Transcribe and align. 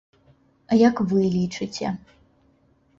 А 0.71 0.79
як 0.87 0.95
вы 1.13 1.21
лічыце? 1.37 1.95